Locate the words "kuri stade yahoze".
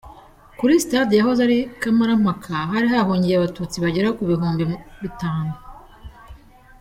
0.59-1.39